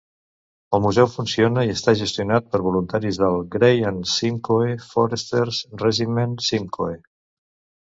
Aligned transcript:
El 0.77 0.81
museu 0.85 1.09
funciona 1.15 1.65
i 1.67 1.73
està 1.73 1.93
gestionat 1.99 2.47
per 2.55 2.61
voluntaris 2.69 3.21
del 3.25 3.37
Grey 3.57 3.85
and 3.91 4.11
Simcoe 4.15 4.73
Foresters 4.89 5.63
Regiment 5.87 6.37
Simcoe. 6.51 6.99